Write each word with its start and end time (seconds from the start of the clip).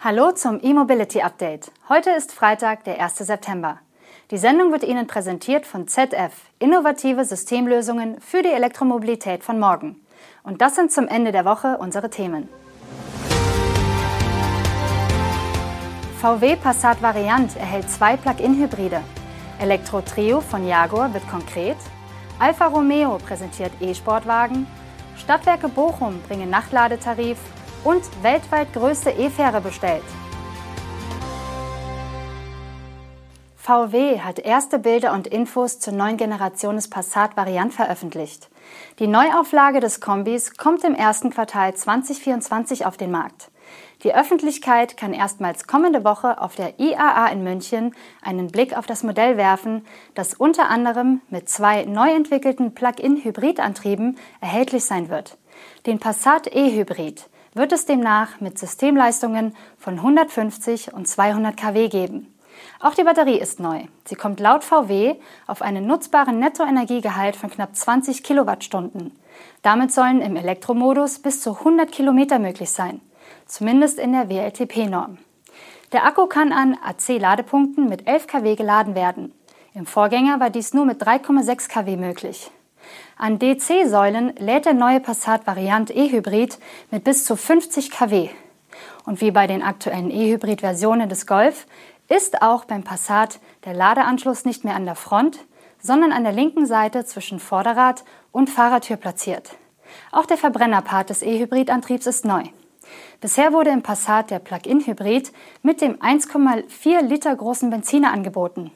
Hallo 0.00 0.30
zum 0.30 0.60
E-Mobility 0.62 1.22
Update. 1.22 1.72
Heute 1.88 2.10
ist 2.10 2.30
Freitag, 2.30 2.84
der 2.84 3.02
1. 3.02 3.16
September. 3.16 3.80
Die 4.30 4.38
Sendung 4.38 4.70
wird 4.70 4.84
Ihnen 4.84 5.08
präsentiert 5.08 5.66
von 5.66 5.88
ZF, 5.88 6.30
innovative 6.60 7.24
Systemlösungen 7.24 8.20
für 8.20 8.42
die 8.42 8.52
Elektromobilität 8.52 9.42
von 9.42 9.58
morgen. 9.58 10.00
Und 10.44 10.62
das 10.62 10.76
sind 10.76 10.92
zum 10.92 11.08
Ende 11.08 11.32
der 11.32 11.44
Woche 11.44 11.78
unsere 11.78 12.10
Themen. 12.10 12.48
VW 16.20 16.54
Passat 16.54 17.02
Variant 17.02 17.56
erhält 17.56 17.90
zwei 17.90 18.16
Plug-in-Hybride. 18.16 19.00
Elektro 19.58 20.00
Trio 20.02 20.40
von 20.40 20.64
Jaguar 20.64 21.12
wird 21.12 21.28
konkret. 21.28 21.76
Alfa 22.38 22.66
Romeo 22.66 23.18
präsentiert 23.18 23.72
E-Sportwagen. 23.80 24.68
Stadtwerke 25.16 25.68
Bochum 25.68 26.22
bringen 26.28 26.50
Nachtladetarif 26.50 27.38
und 27.88 28.02
weltweit 28.22 28.74
größte 28.74 29.10
E-Fähre 29.12 29.62
bestellt. 29.62 30.04
VW 33.56 34.20
hat 34.20 34.38
erste 34.38 34.78
Bilder 34.78 35.14
und 35.14 35.26
Infos 35.26 35.80
zur 35.80 35.94
neuen 35.94 36.18
Generation 36.18 36.76
des 36.76 36.90
Passat 36.90 37.34
Variant 37.38 37.72
veröffentlicht. 37.72 38.50
Die 38.98 39.06
Neuauflage 39.06 39.80
des 39.80 40.02
Kombis 40.02 40.58
kommt 40.58 40.84
im 40.84 40.94
ersten 40.94 41.30
Quartal 41.30 41.74
2024 41.74 42.84
auf 42.84 42.98
den 42.98 43.10
Markt. 43.10 43.50
Die 44.02 44.14
Öffentlichkeit 44.14 44.98
kann 44.98 45.14
erstmals 45.14 45.66
kommende 45.66 46.04
Woche 46.04 46.42
auf 46.42 46.56
der 46.56 46.78
IAA 46.78 47.28
in 47.28 47.42
München 47.42 47.94
einen 48.20 48.48
Blick 48.48 48.76
auf 48.76 48.86
das 48.86 49.02
Modell 49.02 49.38
werfen, 49.38 49.84
das 50.14 50.34
unter 50.34 50.68
anderem 50.68 51.22
mit 51.30 51.48
zwei 51.48 51.84
neu 51.86 52.10
entwickelten 52.10 52.74
Plug-in-Hybridantrieben 52.74 54.18
erhältlich 54.42 54.84
sein 54.84 55.08
wird. 55.08 55.38
Den 55.86 55.98
Passat 55.98 56.54
E-Hybrid 56.54 57.28
wird 57.58 57.72
es 57.72 57.84
demnach 57.84 58.40
mit 58.40 58.58
Systemleistungen 58.58 59.54
von 59.76 59.96
150 59.96 60.94
und 60.94 61.06
200 61.06 61.56
kW 61.56 61.88
geben. 61.88 62.34
Auch 62.80 62.94
die 62.94 63.04
Batterie 63.04 63.38
ist 63.38 63.60
neu. 63.60 63.82
Sie 64.06 64.14
kommt 64.14 64.40
laut 64.40 64.64
VW 64.64 65.16
auf 65.46 65.60
einen 65.60 65.86
nutzbaren 65.86 66.38
Nettoenergiegehalt 66.38 67.36
von 67.36 67.50
knapp 67.50 67.76
20 67.76 68.22
Kilowattstunden. 68.22 69.12
Damit 69.62 69.92
sollen 69.92 70.22
im 70.22 70.36
Elektromodus 70.36 71.18
bis 71.18 71.42
zu 71.42 71.58
100 71.58 71.92
Kilometer 71.92 72.38
möglich 72.38 72.70
sein 72.70 73.00
zumindest 73.48 73.98
in 73.98 74.12
der 74.12 74.28
WLTP-Norm. 74.28 75.18
Der 75.92 76.04
Akku 76.04 76.26
kann 76.26 76.52
an 76.52 76.76
AC-Ladepunkten 76.82 77.88
mit 77.88 78.06
11 78.06 78.26
kW 78.26 78.54
geladen 78.54 78.94
werden. 78.94 79.32
Im 79.74 79.86
Vorgänger 79.86 80.38
war 80.38 80.50
dies 80.50 80.74
nur 80.74 80.84
mit 80.84 81.02
3,6 81.02 81.68
kW 81.68 81.96
möglich. 81.96 82.50
An 83.16 83.38
DC-Säulen 83.38 84.34
lädt 84.36 84.66
der 84.66 84.74
neue 84.74 85.00
Passat 85.00 85.46
Variant 85.46 85.90
E-Hybrid 85.90 86.58
mit 86.90 87.04
bis 87.04 87.24
zu 87.24 87.36
50 87.36 87.90
kW. 87.90 88.30
Und 89.04 89.20
wie 89.20 89.30
bei 89.30 89.46
den 89.46 89.62
aktuellen 89.62 90.10
E-Hybrid-Versionen 90.10 91.08
des 91.08 91.26
Golf 91.26 91.66
ist 92.08 92.42
auch 92.42 92.64
beim 92.64 92.84
Passat 92.84 93.40
der 93.64 93.74
Ladeanschluss 93.74 94.44
nicht 94.44 94.64
mehr 94.64 94.76
an 94.76 94.84
der 94.84 94.94
Front, 94.94 95.38
sondern 95.80 96.12
an 96.12 96.24
der 96.24 96.32
linken 96.32 96.66
Seite 96.66 97.04
zwischen 97.04 97.40
Vorderrad 97.40 98.04
und 98.32 98.50
Fahrertür 98.50 98.96
platziert. 98.96 99.56
Auch 100.12 100.26
der 100.26 100.36
Verbrennerpart 100.36 101.10
des 101.10 101.22
E-Hybrid-Antriebs 101.22 102.06
ist 102.06 102.24
neu. 102.24 102.42
Bisher 103.20 103.52
wurde 103.52 103.70
im 103.70 103.82
Passat 103.82 104.30
der 104.30 104.38
Plug-in-Hybrid 104.38 105.32
mit 105.62 105.80
dem 105.80 105.96
1,4 105.96 107.02
Liter 107.02 107.34
großen 107.34 107.70
Benziner 107.70 108.12
angeboten. 108.12 108.70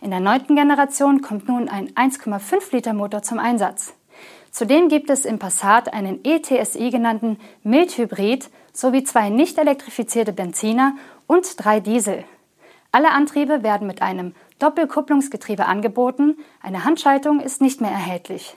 In 0.00 0.10
der 0.10 0.20
neunten 0.20 0.56
Generation 0.56 1.22
kommt 1.22 1.48
nun 1.48 1.68
ein 1.68 1.90
1,5 1.90 2.72
Liter 2.72 2.92
Motor 2.92 3.22
zum 3.22 3.38
Einsatz. 3.38 3.94
Zudem 4.50 4.88
gibt 4.88 5.08
es 5.08 5.24
im 5.24 5.38
Passat 5.38 5.92
einen 5.92 6.24
ETSI 6.24 6.90
genannten 6.90 7.38
Mildhybrid 7.62 8.50
sowie 8.72 9.02
zwei 9.02 9.30
nicht 9.30 9.58
elektrifizierte 9.58 10.32
Benziner 10.32 10.94
und 11.26 11.54
drei 11.56 11.80
Diesel. 11.80 12.24
Alle 12.90 13.10
Antriebe 13.12 13.62
werden 13.62 13.86
mit 13.86 14.02
einem 14.02 14.34
Doppelkupplungsgetriebe 14.58 15.64
angeboten, 15.64 16.36
eine 16.62 16.84
Handschaltung 16.84 17.40
ist 17.40 17.62
nicht 17.62 17.80
mehr 17.80 17.90
erhältlich. 17.90 18.54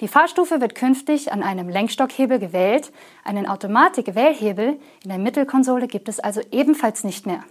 Die 0.00 0.08
Fahrstufe 0.08 0.60
wird 0.60 0.74
künftig 0.74 1.32
an 1.32 1.42
einem 1.42 1.68
Lenkstockhebel 1.68 2.38
gewählt, 2.38 2.90
einen 3.24 3.46
Automatik-Wählhebel 3.46 4.78
in 5.04 5.08
der 5.08 5.18
Mittelkonsole 5.18 5.86
gibt 5.86 6.08
es 6.08 6.20
also 6.20 6.40
ebenfalls 6.50 7.04
nicht 7.04 7.26
mehr. 7.26 7.44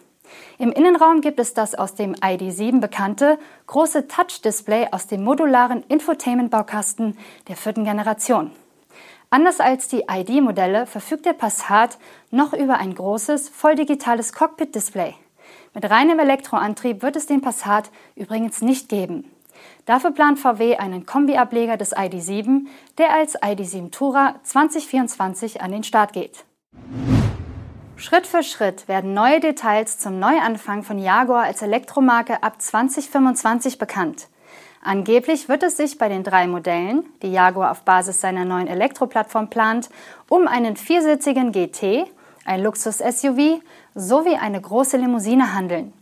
Im 0.58 0.72
Innenraum 0.72 1.22
gibt 1.22 1.40
es 1.40 1.53
das 1.53 1.75
aus 1.75 1.96
dem 1.96 2.16
ID7 2.16 2.80
bekannte 2.80 3.38
große 3.68 4.08
Touch-Display 4.08 4.88
aus 4.91 5.08
dem 5.08 5.24
modularen 5.24 5.84
Infotainment-Baukasten 5.88 7.18
der 7.47 7.56
vierten 7.56 7.84
Generation. 7.84 8.52
Anders 9.30 9.59
als 9.59 9.88
die 9.88 10.06
ID-Modelle 10.09 10.86
verfügt 10.86 11.25
der 11.25 11.34
Passat 11.34 11.97
noch 12.31 12.53
über 12.53 12.78
ein 12.78 12.96
großes, 12.96 13.50
volldigitales 13.50 14.34
Cockpit-Display. 14.34 15.16
Mit 15.74 15.90
reinem 15.90 16.19
Elektroantrieb 16.19 17.02
wird 17.02 17.16
es 17.16 17.25
den 17.25 17.42
Passat 17.42 17.92
übrigens 18.16 18.62
nicht 18.62 18.88
geben. 18.88 19.30
Dafür 19.86 20.12
plant 20.12 20.40
VW 20.40 20.78
einen 20.78 21.06
Kombi-Ableger 21.06 21.78
des 21.78 21.92
ID.7, 21.92 22.68
der 22.97 23.13
als 23.13 23.36
ID.7 23.36 23.92
Tourer 23.92 24.36
2024 24.44 25.62
an 25.62 25.72
den 25.72 25.84
Start 25.84 26.13
geht. 26.13 26.46
Schritt 27.97 28.28
für 28.28 28.44
Schritt 28.44 28.89
werden 28.89 29.13
neue 29.13 29.39
Details 29.39 29.97
zum 29.97 30.19
Neuanfang 30.19 30.83
von 30.83 31.00
Jaguar 31.00 31.44
als 31.44 31.61
Elektromarke 31.61 32.44
ab 32.44 32.61
2025 32.61 33.78
bekannt. 33.78 34.28
Angeblich 34.83 35.47
wird 35.47 35.63
es 35.63 35.78
sich 35.78 35.97
bei 35.97 36.09
den 36.09 36.23
drei 36.23 36.45
Modellen, 36.45 37.06
die 37.22 37.31
Jaguar 37.31 37.72
auf 37.72 37.83
Basis 37.83 38.19
seiner 38.19 38.44
neuen 38.44 38.67
Elektroplattform 38.67 39.50
plant, 39.50 39.89
um 40.28 40.45
einen 40.45 40.75
viersitzigen 40.75 41.53
GT, 41.53 42.06
ein 42.44 42.61
Luxus-SUV 42.61 43.61
sowie 43.95 44.35
eine 44.35 44.59
große 44.59 44.97
Limousine 44.97 45.56
handeln. 45.56 45.94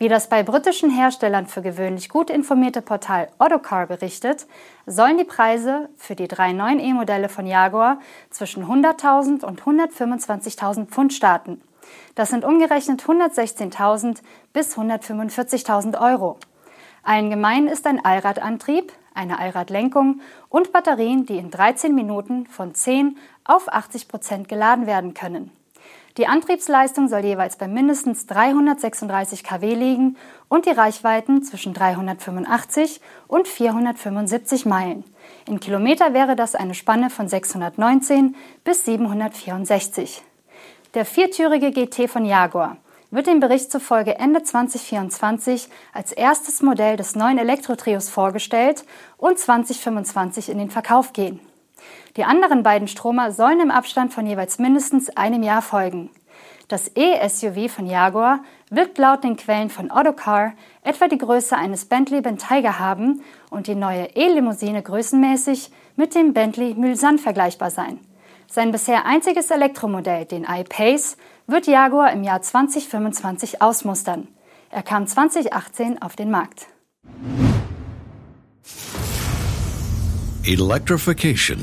Wie 0.00 0.08
das 0.08 0.30
bei 0.30 0.42
britischen 0.42 0.88
Herstellern 0.88 1.46
für 1.46 1.60
gewöhnlich 1.60 2.08
gut 2.08 2.30
informierte 2.30 2.80
Portal 2.80 3.28
Autocar 3.36 3.86
berichtet, 3.86 4.46
sollen 4.86 5.18
die 5.18 5.24
Preise 5.24 5.90
für 5.98 6.16
die 6.16 6.26
drei 6.26 6.54
neuen 6.54 6.80
E-Modelle 6.80 7.28
von 7.28 7.46
Jaguar 7.46 7.98
zwischen 8.30 8.64
100.000 8.64 9.44
und 9.44 9.60
125.000 9.60 10.86
Pfund 10.86 11.12
starten. 11.12 11.60
Das 12.14 12.30
sind 12.30 12.46
umgerechnet 12.46 13.02
116.000 13.02 14.22
bis 14.54 14.74
145.000 14.78 16.00
Euro. 16.00 16.38
Allen 17.02 17.28
gemein 17.28 17.66
ist 17.66 17.86
ein 17.86 18.02
Allradantrieb, 18.02 18.94
eine 19.12 19.38
Allradlenkung 19.38 20.22
und 20.48 20.72
Batterien, 20.72 21.26
die 21.26 21.36
in 21.36 21.50
13 21.50 21.94
Minuten 21.94 22.46
von 22.46 22.74
10 22.74 23.18
auf 23.44 23.70
80 23.70 24.08
Prozent 24.08 24.48
geladen 24.48 24.86
werden 24.86 25.12
können. 25.12 25.50
Die 26.20 26.26
Antriebsleistung 26.26 27.08
soll 27.08 27.24
jeweils 27.24 27.56
bei 27.56 27.66
mindestens 27.66 28.26
336 28.26 29.42
kW 29.42 29.74
liegen 29.74 30.18
und 30.50 30.66
die 30.66 30.70
Reichweiten 30.70 31.42
zwischen 31.42 31.72
385 31.72 33.00
und 33.26 33.48
475 33.48 34.66
Meilen. 34.66 35.04
In 35.46 35.60
Kilometer 35.60 36.12
wäre 36.12 36.36
das 36.36 36.54
eine 36.54 36.74
Spanne 36.74 37.08
von 37.08 37.26
619 37.26 38.36
bis 38.64 38.84
764. 38.84 40.20
Der 40.92 41.06
viertürige 41.06 41.70
GT 41.70 42.10
von 42.10 42.26
Jaguar 42.26 42.76
wird 43.10 43.26
dem 43.26 43.40
Bericht 43.40 43.72
zufolge 43.72 44.18
Ende 44.18 44.42
2024 44.42 45.70
als 45.94 46.12
erstes 46.12 46.60
Modell 46.60 46.98
des 46.98 47.16
neuen 47.16 47.38
Elektrotrios 47.38 48.10
vorgestellt 48.10 48.84
und 49.16 49.38
2025 49.38 50.50
in 50.50 50.58
den 50.58 50.70
Verkauf 50.70 51.14
gehen. 51.14 51.40
Die 52.16 52.24
anderen 52.24 52.62
beiden 52.62 52.88
Stromer 52.88 53.32
sollen 53.32 53.60
im 53.60 53.70
Abstand 53.70 54.12
von 54.12 54.26
jeweils 54.26 54.58
mindestens 54.58 55.16
einem 55.16 55.42
Jahr 55.42 55.62
folgen. 55.62 56.10
Das 56.68 56.92
E-SUV 56.94 57.68
von 57.68 57.86
Jaguar 57.86 58.44
wird 58.70 58.96
laut 58.96 59.24
den 59.24 59.36
Quellen 59.36 59.70
von 59.70 59.90
Autocar 59.90 60.52
etwa 60.84 61.08
die 61.08 61.18
Größe 61.18 61.56
eines 61.56 61.84
Bentley 61.84 62.20
Bentayga 62.20 62.78
haben 62.78 63.22
und 63.50 63.66
die 63.66 63.74
neue 63.74 64.04
E-Limousine 64.14 64.80
größenmäßig 64.80 65.72
mit 65.96 66.14
dem 66.14 66.32
Bentley 66.32 66.74
Mulsanne 66.74 67.18
vergleichbar 67.18 67.70
sein. 67.70 67.98
Sein 68.46 68.70
bisher 68.70 69.04
einziges 69.04 69.50
Elektromodell, 69.50 70.26
den 70.26 70.44
iPace, 70.44 71.16
wird 71.48 71.66
Jaguar 71.66 72.12
im 72.12 72.22
Jahr 72.22 72.40
2025 72.40 73.60
ausmustern. 73.60 74.28
Er 74.70 74.82
kam 74.82 75.08
2018 75.08 76.00
auf 76.00 76.14
den 76.14 76.30
Markt. 76.30 76.68
Electrification 80.50 81.60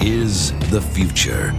is 0.00 0.50
the 0.70 0.80
future. 0.80 1.54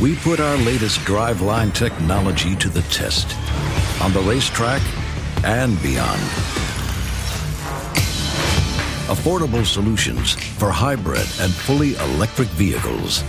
We 0.00 0.16
put 0.16 0.40
our 0.40 0.56
latest 0.56 0.98
driveline 1.02 1.72
technology 1.72 2.56
to 2.56 2.68
the 2.68 2.82
test 2.90 3.36
on 4.02 4.12
the 4.12 4.18
racetrack 4.22 4.82
and 5.44 5.80
beyond. 5.82 6.20
Affordable 9.06 9.64
solutions 9.64 10.34
for 10.34 10.72
hybrid 10.72 11.28
and 11.38 11.52
fully 11.54 11.94
electric 11.94 12.48
vehicles. 12.48 13.22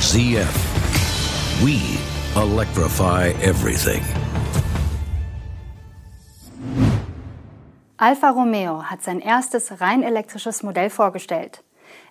ZF. 0.00 1.62
We 1.62 1.98
electrify 2.40 3.34
everything. 3.42 4.23
Alfa 7.96 8.30
Romeo 8.30 8.82
hat 8.82 9.04
sein 9.04 9.20
erstes 9.20 9.80
rein 9.80 10.02
elektrisches 10.02 10.64
Modell 10.64 10.90
vorgestellt. 10.90 11.62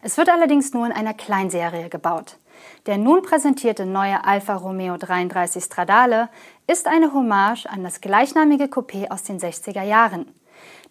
Es 0.02 0.18
wird 0.18 0.30
allerdings 0.30 0.74
nur 0.74 0.86
in 0.86 0.94
einer 0.94 1.14
Kleinserie 1.14 1.90
gebaut. 1.90 2.38
Der 2.86 2.98
nun 2.98 3.22
präsentierte 3.22 3.86
neue 3.86 4.24
Alfa 4.24 4.56
Romeo 4.56 4.96
33 4.96 5.62
Stradale 5.62 6.30
ist 6.68 6.88
eine 6.88 7.14
Hommage 7.14 7.66
an 7.66 7.84
das 7.84 8.00
gleichnamige 8.00 8.66
Coupé 8.66 9.12
aus 9.12 9.24
den 9.24 9.40
60er 9.40 9.84
Jahren. 9.84 10.34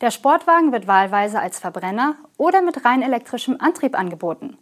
Der 0.02 0.10
Sportwagen 0.10 0.72
wird 0.72 0.86
wahlweise 0.86 1.40
als 1.40 1.58
Verbrenner 1.58 2.16
oder 2.36 2.60
mit 2.60 2.84
rein 2.84 3.00
elektrischem 3.00 3.56
Antrieb 3.60 3.98
angeboten. 3.98 4.58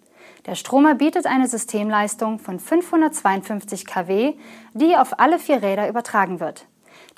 Der 0.47 0.55
Stromer 0.55 0.95
bietet 0.95 1.27
eine 1.27 1.49
Systemleistung 1.49 2.39
von 2.39 2.61
552 2.61 3.85
kW, 3.85 4.35
die 4.75 4.97
auf 4.97 5.19
alle 5.19 5.41
vier 5.41 5.61
Räder 5.61 5.89
übertragen 5.89 6.39
wird. 6.39 6.67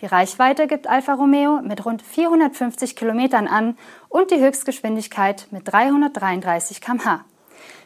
Die 0.03 0.07
Reichweite 0.07 0.67
gibt 0.67 0.89
Alfa 0.89 1.15
Romeo 1.15 1.61
mit 1.63 1.87
rund 1.87 2.03
450 2.03 2.97
Kilometern 2.97 3.47
an 3.47 3.79
und 4.09 4.33
die 4.33 4.41
Höchstgeschwindigkeit 4.41 5.47
mit 5.53 5.73
333 5.73 6.81
km/h. 6.81 7.25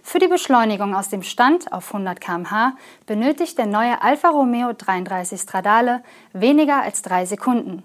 Für 0.02 0.18
die 0.18 0.26
Beschleunigung 0.26 0.94
aus 0.94 1.10
dem 1.10 1.22
Stand 1.22 1.70
auf 1.74 1.88
100 1.92 2.18
km/h 2.18 2.72
benötigt 3.04 3.58
der 3.58 3.66
neue 3.66 4.00
Alfa 4.00 4.30
Romeo 4.30 4.72
33 4.72 5.38
Stradale 5.38 6.02
weniger 6.32 6.80
als 6.80 7.02
drei 7.02 7.26
Sekunden. 7.26 7.82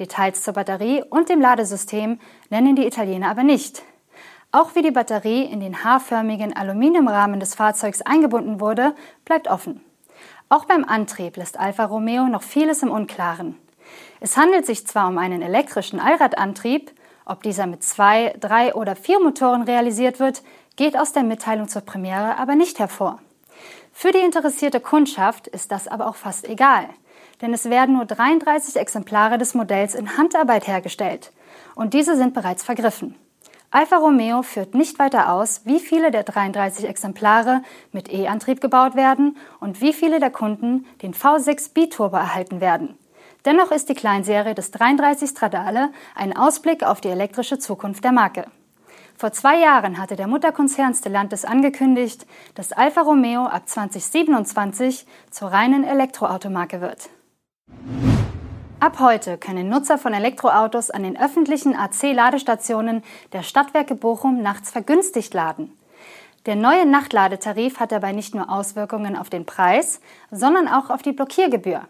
Details 0.00 0.42
zur 0.42 0.54
Batterie 0.54 1.04
und 1.08 1.28
dem 1.28 1.40
Ladesystem 1.40 2.18
nennen 2.50 2.74
die 2.74 2.86
Italiener 2.86 3.30
aber 3.30 3.44
nicht. 3.44 3.84
Auch 4.50 4.74
wie 4.74 4.82
die 4.82 4.90
Batterie 4.90 5.44
in 5.44 5.60
den 5.60 5.84
haarförmigen 5.84 6.56
Aluminiumrahmen 6.56 7.38
des 7.38 7.54
Fahrzeugs 7.54 8.02
eingebunden 8.02 8.58
wurde, 8.58 8.96
bleibt 9.24 9.46
offen. 9.46 9.84
Auch 10.48 10.64
beim 10.64 10.84
Antrieb 10.84 11.36
lässt 11.36 11.60
Alfa 11.60 11.84
Romeo 11.84 12.26
noch 12.26 12.42
vieles 12.42 12.82
im 12.82 12.90
Unklaren. 12.90 13.54
Es 14.20 14.36
handelt 14.36 14.66
sich 14.66 14.86
zwar 14.86 15.08
um 15.08 15.18
einen 15.18 15.42
elektrischen 15.42 16.00
Allradantrieb, 16.00 16.92
ob 17.24 17.42
dieser 17.42 17.66
mit 17.66 17.82
zwei, 17.82 18.34
drei 18.40 18.74
oder 18.74 18.96
vier 18.96 19.20
Motoren 19.20 19.62
realisiert 19.62 20.18
wird, 20.18 20.42
geht 20.76 20.98
aus 20.98 21.12
der 21.12 21.22
Mitteilung 21.22 21.68
zur 21.68 21.82
Premiere 21.82 22.38
aber 22.38 22.54
nicht 22.54 22.78
hervor. 22.78 23.20
Für 23.92 24.12
die 24.12 24.18
interessierte 24.18 24.80
Kundschaft 24.80 25.46
ist 25.46 25.72
das 25.72 25.88
aber 25.88 26.06
auch 26.06 26.14
fast 26.14 26.48
egal, 26.48 26.88
denn 27.42 27.52
es 27.52 27.68
werden 27.68 27.96
nur 27.96 28.06
33 28.06 28.76
Exemplare 28.76 29.38
des 29.38 29.54
Modells 29.54 29.94
in 29.94 30.16
Handarbeit 30.16 30.66
hergestellt 30.66 31.32
und 31.74 31.94
diese 31.94 32.16
sind 32.16 32.32
bereits 32.32 32.64
vergriffen. 32.64 33.14
Alfa 33.70 33.98
Romeo 33.98 34.42
führt 34.42 34.74
nicht 34.74 34.98
weiter 34.98 35.30
aus, 35.30 35.62
wie 35.66 35.78
viele 35.78 36.10
der 36.10 36.22
33 36.22 36.88
Exemplare 36.88 37.62
mit 37.92 38.10
E-Antrieb 38.10 38.62
gebaut 38.62 38.96
werden 38.96 39.36
und 39.60 39.82
wie 39.82 39.92
viele 39.92 40.20
der 40.20 40.30
Kunden 40.30 40.86
den 41.02 41.12
V6 41.12 41.74
Biturbo 41.74 42.16
erhalten 42.16 42.62
werden. 42.62 42.96
Dennoch 43.44 43.70
ist 43.70 43.88
die 43.88 43.94
Kleinserie 43.94 44.54
des 44.54 44.70
33 44.72 45.30
Stradale 45.30 45.90
ein 46.14 46.36
Ausblick 46.36 46.82
auf 46.82 47.00
die 47.00 47.08
elektrische 47.08 47.58
Zukunft 47.58 48.04
der 48.04 48.12
Marke. 48.12 48.46
Vor 49.16 49.32
zwei 49.32 49.58
Jahren 49.58 49.98
hatte 49.98 50.16
der 50.16 50.28
Mutterkonzern 50.28 50.94
Stellantis 50.94 51.44
angekündigt, 51.44 52.26
dass 52.54 52.72
Alfa 52.72 53.02
Romeo 53.02 53.46
ab 53.46 53.68
2027 53.68 55.06
zur 55.30 55.48
reinen 55.48 55.82
Elektroautomarke 55.82 56.80
wird. 56.80 57.10
Ab 58.80 59.00
heute 59.00 59.38
können 59.38 59.68
Nutzer 59.68 59.98
von 59.98 60.14
Elektroautos 60.14 60.90
an 60.90 61.02
den 61.02 61.20
öffentlichen 61.20 61.74
AC-Ladestationen 61.74 63.02
der 63.32 63.42
Stadtwerke 63.42 63.96
Bochum 63.96 64.40
nachts 64.40 64.70
vergünstigt 64.70 65.34
laden. 65.34 65.72
Der 66.46 66.54
neue 66.54 66.86
Nachtladetarif 66.86 67.80
hat 67.80 67.90
dabei 67.90 68.12
nicht 68.12 68.36
nur 68.36 68.48
Auswirkungen 68.48 69.16
auf 69.16 69.30
den 69.30 69.46
Preis, 69.46 70.00
sondern 70.30 70.68
auch 70.68 70.90
auf 70.90 71.02
die 71.02 71.12
Blockiergebühr. 71.12 71.88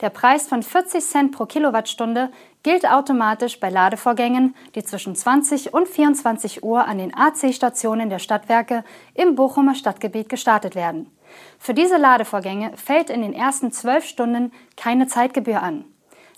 Der 0.00 0.10
Preis 0.10 0.46
von 0.46 0.62
40 0.62 1.04
Cent 1.04 1.32
pro 1.32 1.46
Kilowattstunde 1.46 2.30
gilt 2.62 2.88
automatisch 2.88 3.58
bei 3.60 3.70
Ladevorgängen, 3.70 4.54
die 4.74 4.84
zwischen 4.84 5.14
20 5.14 5.74
und 5.74 5.88
24 5.88 6.62
Uhr 6.62 6.86
an 6.86 6.98
den 6.98 7.14
AC-Stationen 7.14 8.10
der 8.10 8.18
Stadtwerke 8.18 8.84
im 9.14 9.34
Bochumer 9.34 9.74
Stadtgebiet 9.74 10.28
gestartet 10.28 10.74
werden. 10.74 11.10
Für 11.58 11.74
diese 11.74 11.96
Ladevorgänge 11.96 12.76
fällt 12.76 13.10
in 13.10 13.22
den 13.22 13.34
ersten 13.34 13.72
zwölf 13.72 14.04
Stunden 14.04 14.52
keine 14.76 15.06
Zeitgebühr 15.06 15.62
an. 15.62 15.84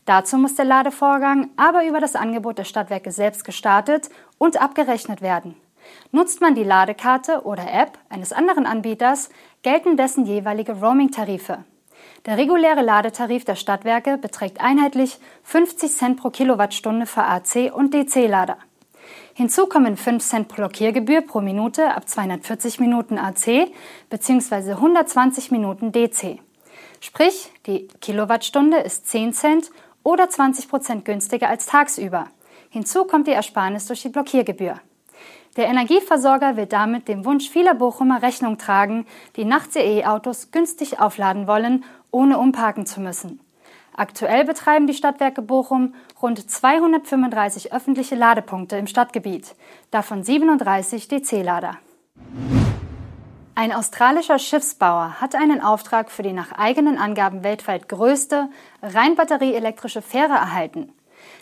Dazu 0.07 0.39
muss 0.39 0.55
der 0.55 0.65
Ladevorgang 0.65 1.51
aber 1.57 1.85
über 1.85 2.01
das 2.01 2.17
Angebot 2.17 2.59
der 2.59 2.65
Stadtwerke 2.65 3.13
selbst 3.13 3.45
gestartet 3.45 4.09
und 4.39 4.61
abgerechnet 4.61 5.23
werden. 5.23 5.55
Nutzt 6.13 6.41
man 6.41 6.55
die 6.55 6.65
Ladekarte 6.65 7.43
oder 7.45 7.73
App 7.73 7.99
eines 8.09 8.33
anderen 8.33 8.67
Anbieters, 8.67 9.31
gelten 9.63 9.97
dessen 9.97 10.25
jeweilige 10.27 10.73
Roaming-Tarife. 10.73 11.65
Der 12.27 12.37
reguläre 12.37 12.83
Ladetarif 12.83 13.45
der 13.45 13.57
Stadtwerke 13.57 14.19
beträgt 14.19 14.61
einheitlich 14.61 15.19
50 15.45 15.91
Cent 15.91 16.21
pro 16.21 16.31
Kilowattstunde 16.31 17.07
für 17.07 17.23
AC- 17.23 17.73
und 17.73 17.95
DC-Lader. 17.95 18.59
Hinzu 19.33 19.67
kommen 19.67 19.97
5 19.97 20.23
Cent 20.23 20.49
Blockiergebühr 20.49 21.23
pro 21.23 21.41
Minute 21.41 21.95
ab 21.95 22.07
240 22.07 22.79
Minuten 22.79 23.17
AC 23.17 23.73
bzw. 24.11 24.73
120 24.73 25.51
Minuten 25.51 25.93
DC. 25.93 26.39
Sprich, 27.01 27.51
die 27.67 27.89
Kilowattstunde 28.03 28.79
ist 28.79 29.09
10 29.09 29.33
Cent 29.33 29.71
oder 30.03 30.29
20 30.29 30.69
Prozent 30.69 31.05
günstiger 31.07 31.49
als 31.49 31.65
tagsüber. 31.65 32.27
Hinzu 32.69 33.05
kommt 33.05 33.29
die 33.29 33.33
Ersparnis 33.33 33.87
durch 33.87 34.03
die 34.03 34.11
Blockiergebühr. 34.11 34.81
Der 35.57 35.67
Energieversorger 35.67 36.57
will 36.57 36.67
damit 36.67 37.09
dem 37.09 37.25
Wunsch 37.25 37.51
vieler 37.51 37.75
Bochumer 37.75 38.23
Rechnung 38.23 38.57
tragen, 38.57 39.07
die 39.37 39.45
nachts 39.45 39.75
ihr 39.75 39.85
E-Autos 39.85 40.53
günstig 40.53 41.01
aufladen 41.01 41.47
wollen 41.47 41.85
ohne 42.13 42.39
umparken 42.39 42.87
zu 42.87 43.01
müssen. 43.01 43.41
Aktuell 43.97 44.45
betreiben 44.45 44.87
die 44.87 44.95
Stadtwerke 44.95 45.43
Bochum 45.43 45.95
rund 46.23 46.51
235 46.51 47.73
öffentliche 47.73 48.15
Ladepunkte 48.15 48.77
im 48.77 48.87
Stadtgebiet, 48.87 49.55
davon 49.91 50.23
37 50.23 51.09
DC-Lader. 51.09 51.77
Ein 53.57 53.73
australischer 53.73 54.39
Schiffsbauer 54.39 55.21
hat 55.21 55.35
einen 55.35 55.61
Auftrag 55.61 56.11
für 56.11 56.23
die 56.23 56.33
nach 56.33 56.53
eigenen 56.53 56.97
Angaben 56.97 57.43
weltweit 57.43 57.89
größte 57.89 58.49
rein 58.81 59.17
batterieelektrische 59.17 60.01
Fähre 60.01 60.33
erhalten. 60.33 60.93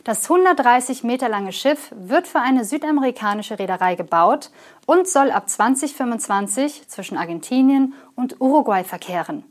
Das 0.04 0.30
130 0.30 1.04
Meter 1.04 1.28
lange 1.28 1.52
Schiff 1.52 1.92
wird 1.94 2.26
für 2.26 2.40
eine 2.40 2.64
südamerikanische 2.64 3.58
Reederei 3.58 3.94
gebaut 3.94 4.50
und 4.86 5.08
soll 5.08 5.30
ab 5.30 5.48
2025 5.48 6.88
zwischen 6.88 7.18
Argentinien 7.18 7.94
und 8.16 8.40
Uruguay 8.40 8.84
verkehren. 8.84 9.44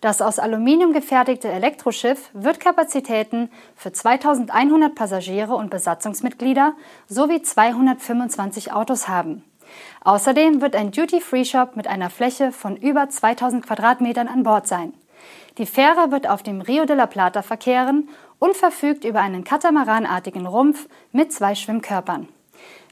Das 0.00 0.20
aus 0.20 0.38
Aluminium 0.38 0.92
gefertigte 0.92 1.48
Elektroschiff 1.48 2.28
wird 2.34 2.60
Kapazitäten 2.60 3.50
für 3.74 3.92
2100 3.92 4.94
Passagiere 4.94 5.54
und 5.54 5.70
Besatzungsmitglieder 5.70 6.74
sowie 7.08 7.40
225 7.40 8.72
Autos 8.72 9.08
haben. 9.08 9.42
Außerdem 10.02 10.60
wird 10.60 10.76
ein 10.76 10.90
Duty-Free-Shop 10.90 11.76
mit 11.76 11.86
einer 11.86 12.10
Fläche 12.10 12.52
von 12.52 12.76
über 12.76 13.08
2000 13.08 13.66
Quadratmetern 13.66 14.28
an 14.28 14.42
Bord 14.42 14.66
sein. 14.66 14.92
Die 15.56 15.66
Fähre 15.66 16.10
wird 16.10 16.28
auf 16.28 16.42
dem 16.42 16.60
Rio 16.60 16.84
de 16.84 16.96
la 16.96 17.06
Plata 17.06 17.42
verkehren 17.42 18.08
und 18.38 18.56
verfügt 18.56 19.04
über 19.04 19.20
einen 19.20 19.44
katamaranartigen 19.44 20.46
Rumpf 20.46 20.88
mit 21.12 21.32
zwei 21.32 21.54
Schwimmkörpern. 21.54 22.28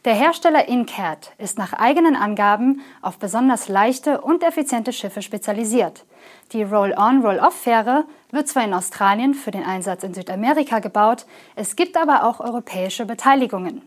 Der 0.04 0.14
Hersteller 0.14 0.66
Incat 0.66 1.32
ist 1.38 1.58
nach 1.58 1.74
eigenen 1.74 2.16
Angaben 2.16 2.80
auf 3.02 3.18
besonders 3.18 3.68
leichte 3.68 4.20
und 4.20 4.42
effiziente 4.42 4.92
Schiffe 4.92 5.22
spezialisiert. 5.22 6.04
Die 6.52 6.64
Roll-on-Roll-off-Fähre 6.64 8.04
wird 8.32 8.48
zwar 8.48 8.64
in 8.64 8.74
Australien 8.74 9.34
für 9.34 9.52
den 9.52 9.64
Einsatz 9.64 10.02
in 10.02 10.12
Südamerika 10.12 10.80
gebaut, 10.80 11.26
es 11.54 11.76
gibt 11.76 11.96
aber 11.96 12.24
auch 12.24 12.40
europäische 12.40 13.06
Beteiligungen. 13.06 13.82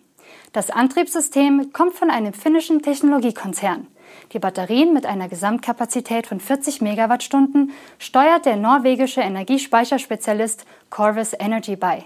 Das 0.54 0.70
Antriebssystem 0.70 1.74
kommt 1.74 1.96
von 1.96 2.10
einem 2.10 2.32
finnischen 2.32 2.82
Technologiekonzern. 2.82 3.88
Die 4.34 4.40
Batterien 4.40 4.94
mit 4.94 5.06
einer 5.06 5.30
Gesamtkapazität 5.30 6.28
von 6.28 6.40
40 6.40 6.82
Megawattstunden 6.82 7.72
steuert 8.00 8.46
der 8.46 8.56
norwegische 8.56 9.22
Energiespeicherspezialist 9.22 10.66
Corvus 10.90 11.34
Energy 11.38 11.76
bei. 11.76 12.06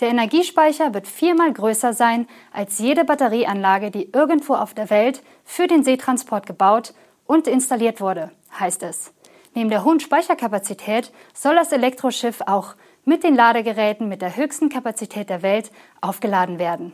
Der 0.00 0.08
Energiespeicher 0.08 0.92
wird 0.92 1.06
viermal 1.06 1.52
größer 1.52 1.92
sein 1.92 2.26
als 2.52 2.78
jede 2.78 3.04
Batterieanlage, 3.04 3.90
die 3.90 4.10
irgendwo 4.12 4.54
auf 4.54 4.74
der 4.74 4.90
Welt 4.90 5.22
für 5.44 5.66
den 5.66 5.84
Seetransport 5.84 6.46
gebaut 6.46 6.94
und 7.26 7.46
installiert 7.46 8.00
wurde, 8.00 8.30
heißt 8.58 8.82
es. 8.82 9.12
Neben 9.54 9.70
der 9.70 9.84
hohen 9.84 10.00
Speicherkapazität 10.00 11.12
soll 11.32 11.54
das 11.54 11.70
Elektroschiff 11.70 12.40
auch 12.46 12.74
mit 13.04 13.22
den 13.22 13.36
Ladegeräten 13.36 14.08
mit 14.08 14.20
der 14.20 14.36
höchsten 14.36 14.68
Kapazität 14.68 15.30
der 15.30 15.42
Welt 15.42 15.70
aufgeladen 16.00 16.58
werden. 16.58 16.92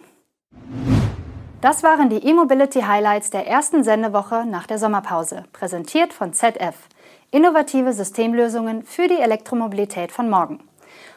Das 1.61 1.83
waren 1.83 2.09
die 2.09 2.27
E-Mobility 2.27 2.81
Highlights 2.81 3.29
der 3.29 3.47
ersten 3.47 3.85
Sendewoche 3.85 4.47
nach 4.47 4.67
der 4.67 4.79
Sommerpause, 4.79 5.45
präsentiert 5.53 6.15
von 6.15 6.33
ZF. 6.33 6.75
Innovative 7.31 7.93
Systemlösungen 7.93 8.83
für 8.83 9.09
die 9.09 9.19
Elektromobilität 9.19 10.11
von 10.11 10.31
morgen. 10.31 10.61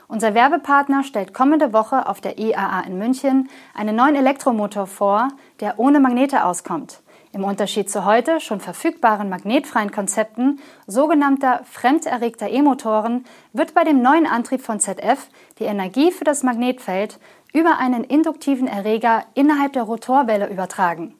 Unser 0.10 0.34
Werbepartner 0.34 1.06
stellt 1.06 1.34
kommende 1.34 1.72
Woche 1.72 2.10
auf 2.10 2.20
der 2.20 2.38
IAA 2.38 2.82
in 2.82 2.98
München 2.98 3.50
einen 3.74 3.96
neuen 3.96 4.18
Elektromotor 4.18 4.86
vor, 4.86 5.30
der 5.62 5.80
ohne 5.80 6.02
Magnete 6.02 6.44
auskommt. 6.44 7.00
Im 7.32 7.46
Unterschied 7.46 7.90
zu 7.90 8.04
heute 8.04 8.42
schon 8.42 8.60
verfügbaren 8.60 9.30
magnetfreien 9.30 9.92
Konzepten 9.92 10.60
sogenannter 10.86 11.62
fremderregter 11.64 12.50
E-Motoren 12.50 13.26
wird 13.54 13.74
bei 13.74 13.86
dem 13.86 14.02
neuen 14.02 14.28
Antrieb 14.28 14.62
von 14.62 14.82
ZF 14.82 15.30
die 15.58 15.64
Energie 15.64 16.12
für 16.12 16.26
das 16.26 16.44
Magnetfeld 16.44 17.18
über 17.54 17.78
einen 17.78 18.04
induktiven 18.04 18.68
Erreger 18.68 19.24
innerhalb 19.36 19.74
der 19.74 19.84
Rotorwelle 19.84 20.50
übertragen. 20.50 21.16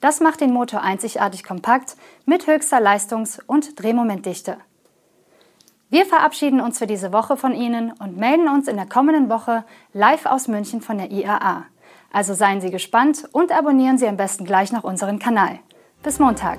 Das 0.00 0.20
macht 0.20 0.40
den 0.40 0.52
Motor 0.52 0.82
einzigartig 0.82 1.44
kompakt 1.44 1.96
mit 2.26 2.46
höchster 2.46 2.80
Leistungs- 2.80 3.40
und 3.46 3.80
Drehmomentdichte. 3.80 4.58
Wir 5.90 6.06
verabschieden 6.06 6.60
uns 6.60 6.78
für 6.78 6.86
diese 6.86 7.12
Woche 7.12 7.36
von 7.36 7.54
Ihnen 7.54 7.92
und 7.92 8.16
melden 8.16 8.48
uns 8.48 8.66
in 8.66 8.76
der 8.76 8.86
kommenden 8.86 9.28
Woche 9.28 9.64
live 9.92 10.26
aus 10.26 10.48
München 10.48 10.80
von 10.80 10.98
der 10.98 11.12
IAA. 11.12 11.66
Also 12.12 12.34
seien 12.34 12.60
Sie 12.60 12.70
gespannt 12.70 13.28
und 13.32 13.52
abonnieren 13.52 13.98
Sie 13.98 14.08
am 14.08 14.16
besten 14.16 14.44
gleich 14.44 14.72
noch 14.72 14.84
unseren 14.84 15.18
Kanal. 15.18 15.60
Bis 16.02 16.18
Montag. 16.18 16.58